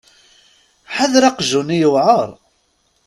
[0.95, 2.29] Ḥader aqjun-nni yewεer.